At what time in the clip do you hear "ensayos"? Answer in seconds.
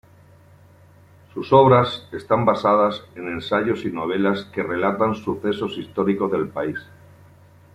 3.27-3.85